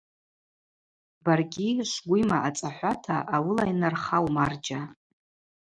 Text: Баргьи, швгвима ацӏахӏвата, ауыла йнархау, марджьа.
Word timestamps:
Баргьи, 1.23 1.69
швгвима 1.91 2.37
ацӏахӏвата, 2.47 3.17
ауыла 3.35 3.65
йнархау, 3.71 4.25
марджьа. 4.35 4.81